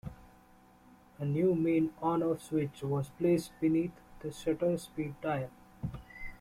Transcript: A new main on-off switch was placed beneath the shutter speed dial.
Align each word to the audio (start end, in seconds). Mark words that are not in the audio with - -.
A 1.19 1.25
new 1.25 1.53
main 1.53 1.93
on-off 2.01 2.41
switch 2.41 2.81
was 2.81 3.09
placed 3.19 3.51
beneath 3.61 3.91
the 4.21 4.31
shutter 4.31 4.75
speed 4.79 5.13
dial. 5.21 5.51